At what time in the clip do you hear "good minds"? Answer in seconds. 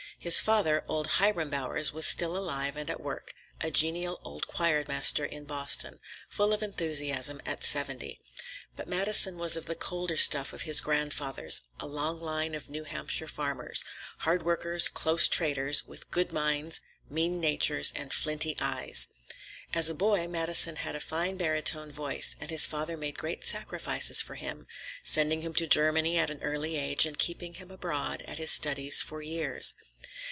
16.11-16.81